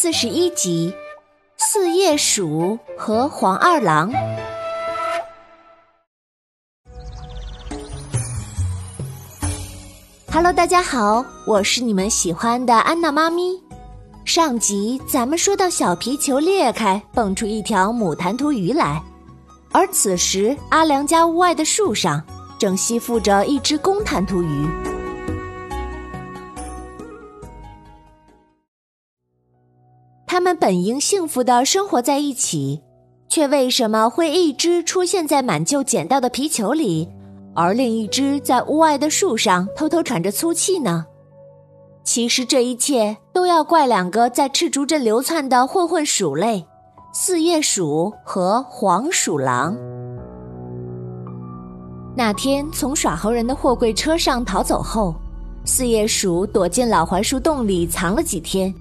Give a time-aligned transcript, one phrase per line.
[0.00, 0.94] 四十一集：
[1.56, 4.08] 四叶鼠和黄二郎。
[10.30, 13.60] Hello，大家好，我是你们喜欢的安娜妈咪。
[14.24, 19.02] 上集咱们说到小皮球裂开，蹦出一条母弹涂鱼来，
[19.72, 22.22] 而此时阿良家屋外的树上
[22.56, 24.68] 正吸附着一只公弹涂鱼。
[30.28, 32.82] 他们本应幸福的生活在一起，
[33.30, 37.08] 却为什么会一只出现在满旧捡到的皮球里，
[37.54, 41.06] 而另一只在屋外的树上偷偷喘着粗气呢？
[42.04, 46.62] 其实这一切都要怪两个在赤竹镇流窜的混混鼠类——
[47.14, 49.74] 四叶鼠和黄鼠狼。
[52.14, 55.14] 那天从耍猴人的货柜车上逃走后，
[55.64, 58.74] 四叶鼠躲进老槐树洞里藏了几天。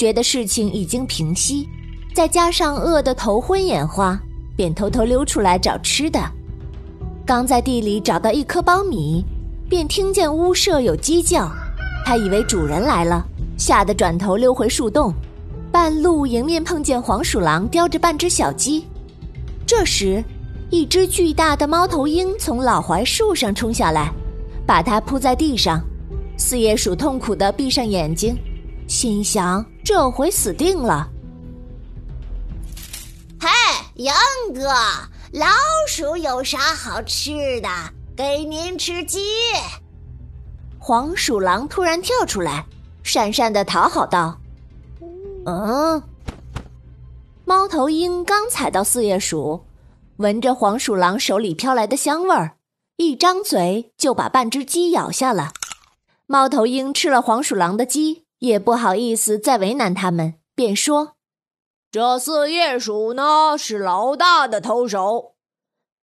[0.00, 1.68] 觉得事情已经平息，
[2.14, 4.18] 再加上饿得头昏眼花，
[4.56, 6.18] 便偷偷溜出来找吃的。
[7.26, 9.22] 刚在地里找到一颗苞米，
[9.68, 11.52] 便听见屋舍有鸡叫，
[12.02, 13.22] 他以为主人来了，
[13.58, 15.12] 吓得转头溜回树洞。
[15.70, 18.86] 半路迎面碰见黄鼠狼叼着半只小鸡，
[19.66, 20.24] 这时，
[20.70, 24.10] 一只巨大的猫头鹰从老槐树上冲下来，
[24.64, 25.78] 把它扑在地上。
[26.38, 28.34] 四叶鼠痛苦地闭上眼睛，
[28.88, 29.62] 心想。
[29.92, 31.10] 这回死定了！
[33.40, 33.48] 嘿，
[33.96, 34.14] 杨
[34.54, 34.68] 哥，
[35.32, 35.48] 老
[35.88, 37.68] 鼠有啥好吃的？
[38.16, 39.18] 给您吃鸡。
[40.78, 42.64] 黄鼠狼突然跳出来，
[43.02, 44.38] 讪讪的讨好道
[45.44, 46.00] ：“嗯。”
[47.44, 49.64] 猫头鹰刚踩到四叶鼠，
[50.18, 52.52] 闻着黄鼠狼手里飘来的香味儿，
[52.94, 55.50] 一张嘴就把半只鸡咬下了。
[56.28, 58.26] 猫头鹰吃了黄鼠狼的鸡。
[58.40, 61.14] 也不好意思再为难他们，便说
[61.92, 65.34] ：“这四叶鼠呢是老大的头手，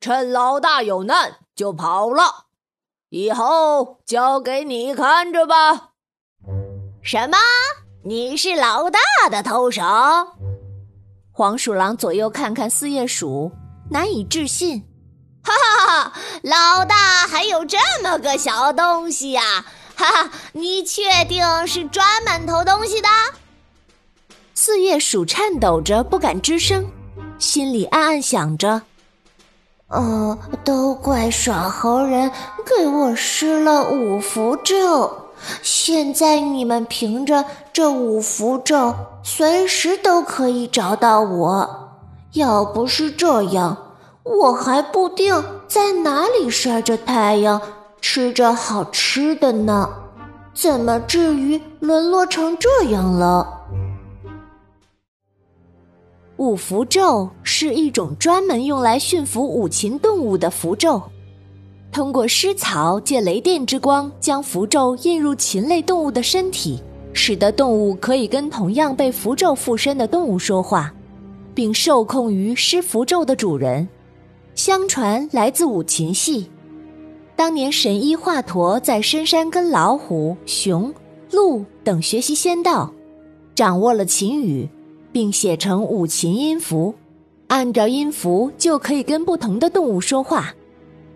[0.00, 2.46] 趁老大有难就跑了，
[3.10, 5.90] 以后交给你看着吧。”
[7.02, 7.36] 什么？
[8.04, 8.98] 你是老大
[9.30, 9.82] 的头手？
[11.32, 13.52] 黄鼠狼左右看看四叶鼠，
[13.90, 14.82] 难以置信
[15.42, 16.12] ：“哈哈哈，
[16.42, 19.64] 老大还有这么个小东西呀！”
[19.96, 23.08] 哈哈，你确定是专门偷东西的？
[24.54, 26.90] 四叶鼠颤抖着不敢吱声，
[27.38, 28.82] 心里暗暗想着
[29.88, 32.30] ：“哦，都怪耍猴人
[32.64, 35.10] 给我施了五符咒，
[35.62, 41.90] 现在你们凭着这五符咒，随时都可以找到我。
[42.32, 47.60] 要不是这样，我还不定在哪里晒着太阳。”
[48.06, 49.88] 吃着好吃的呢，
[50.52, 53.48] 怎么至于沦落成这样了？
[56.36, 61.02] 五符咒是一种专门用来驯服五禽动物的符咒，
[61.90, 66.82] 通过施草借雷电之光，将符咒印入禽类动物的身体，
[67.14, 70.92] 使得动物可以跟同样被符咒附身的动物说话，
[71.54, 73.88] 并受控于施符咒的主人。
[74.54, 76.50] 相传来自五禽系。
[77.36, 80.94] 当年神医华佗在深山跟老虎、熊、
[81.32, 82.92] 鹿等学习仙道，
[83.56, 84.68] 掌握了琴语，
[85.10, 86.94] 并写成五禽音符，
[87.48, 90.54] 按照音符就可以跟不同的动物说话。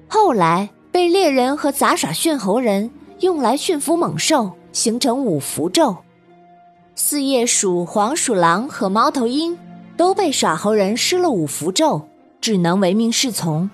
[0.09, 2.91] 后来被猎人和杂耍驯猴人
[3.21, 5.97] 用来驯服猛兽，形成五符咒。
[6.97, 9.57] 四叶鼠、黄鼠狼和猫头鹰
[9.97, 12.03] 都被耍猴人施了五符咒，
[12.41, 13.71] 只能唯命是从，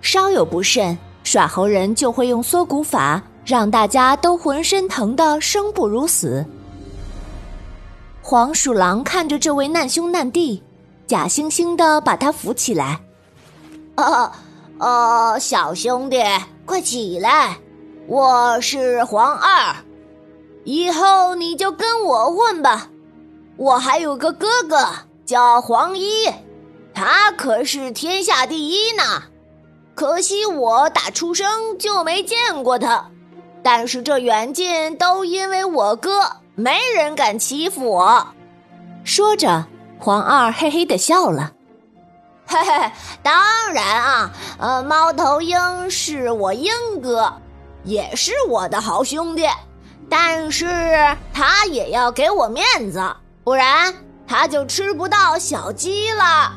[0.00, 0.96] 稍有不慎。
[1.30, 6.44] 耍猴人就会用缩骨法，让大家都浑身疼得生不如死。
[8.20, 10.60] 黄鼠狼看着这位难兄难弟，
[11.06, 13.00] 假惺惺的把他扶起来。
[13.96, 14.32] 哦
[14.80, 16.20] 哦，小兄弟，
[16.66, 17.56] 快起来！
[18.08, 19.76] 我是黄二，
[20.64, 22.88] 以后你就跟我混吧。
[23.56, 24.84] 我还有个哥哥
[25.24, 26.28] 叫黄一，
[26.92, 29.29] 他可是天下第一呢。
[29.94, 33.10] 可惜我打出生就没见过他，
[33.62, 38.26] 但是这远近都因为我哥，没人敢欺负我。
[39.04, 39.66] 说着，
[39.98, 41.52] 黄二嘿嘿的笑了。
[42.46, 42.90] 嘿嘿，
[43.22, 46.72] 当然啊，呃，猫头鹰是我鹰
[47.02, 47.32] 哥，
[47.84, 49.46] 也是我的好兄弟，
[50.08, 50.66] 但是
[51.34, 53.04] 他也要给我面子，
[53.44, 53.94] 不然
[54.26, 56.52] 他就吃不到小鸡了。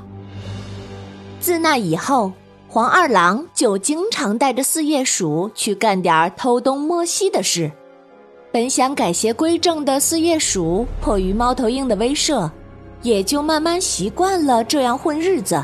[1.42, 2.32] 自那以后。
[2.74, 7.72] 黄二郎就经常带着四叶鼠去干点偷东摸西的事，
[8.52, 12.50] 本想改邪归正的四叶鼠，迫于猫头鹰的威慑，
[13.04, 15.64] 也就慢慢习惯了这样混日子。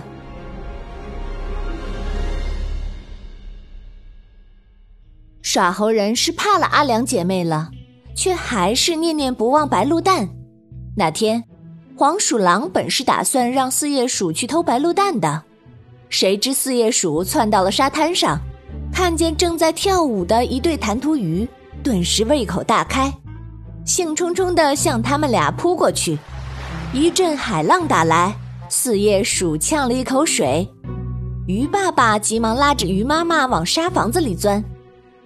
[5.42, 7.72] 耍猴人是怕了阿良姐妹了，
[8.16, 10.30] 却还是念念不忘白鹿蛋。
[10.96, 11.44] 那天，
[11.98, 15.46] 黄鼠狼本是打算让四叶鼠去偷白鹿蛋的，
[16.10, 18.40] 谁知四叶鼠窜到了沙滩上，
[18.92, 21.48] 看见正在跳舞的一对弹涂鱼，
[21.84, 23.14] 顿时胃口大开，
[23.86, 26.18] 兴冲冲地向他们俩扑过去。
[26.92, 28.36] 一阵海浪打来，
[28.68, 30.68] 四叶鼠呛了一口水，
[31.48, 34.64] 鱼爸爸急忙拉着鱼妈妈往沙房子里钻。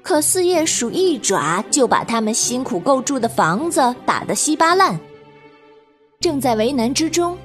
[0.02, 5.00] 可四叶鼠一爪就把他们辛苦构筑的房子打得稀巴烂。
[6.20, 7.38] 正在为难之中，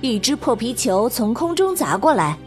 [0.00, 2.38] 一只破皮球从空中砸过来，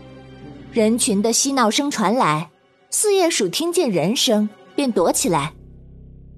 [0.77, 2.51] 人群的嬉闹声传来。
[2.91, 5.53] 四叶鼠听见人声，便躲起来。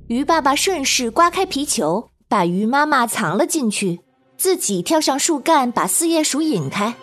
[0.07, 3.99] 鱼爸爸顺势刮开皮球，把鱼妈妈藏了进去，
[4.37, 6.95] 自己跳上树干把四叶鼠引开。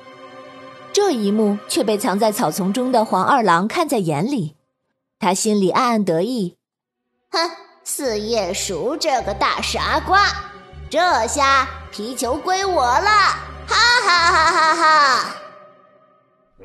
[0.94, 4.56] 这一幕却被藏在草丛中的黄二郎看在眼里。
[5.18, 6.56] 他心里暗暗得意，
[7.30, 7.50] 哼，
[7.84, 10.26] 四叶鼠这个大傻瓜，
[10.88, 13.10] 这下皮球归我了，
[13.66, 15.36] 哈哈哈哈哈！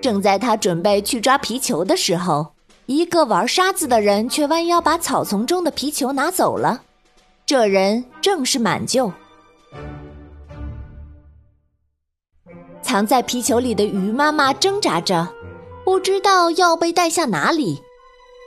[0.01, 2.53] 正在他准备去抓皮球的时候，
[2.87, 6.81] 一个玩沙子的人却弯腰把草丛中的皮球拿走了。
[7.45, 9.11] 这人正是满舅。
[12.81, 15.27] 藏在皮球里的鱼妈妈挣扎着，
[15.85, 17.79] 不知道要被带向哪里。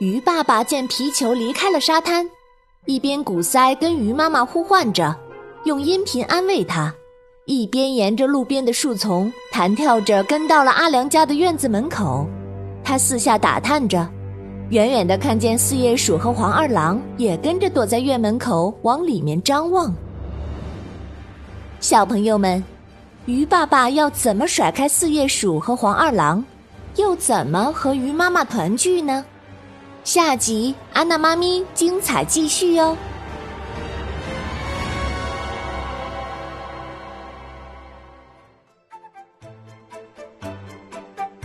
[0.00, 2.28] 鱼爸爸见皮球离开了沙滩，
[2.84, 5.14] 一边鼓腮跟鱼妈妈呼唤着，
[5.64, 6.92] 用音频安慰她，
[7.46, 12.26] 一边沿着路边的树丛弹跳着跟到了阿良家的院子门口。
[12.82, 14.08] 他四下打探着，
[14.70, 19.94] 远远的看见四叶鼠和黄二郎也跟着躲在院门口往里面张望。
[21.80, 22.64] 小朋友们，
[23.26, 26.42] 鱼爸爸要怎么甩开四叶鼠和黄二郎，
[26.96, 29.22] 又怎么和鱼妈妈团聚呢？
[30.02, 32.96] 下集安娜妈咪精彩继续哟！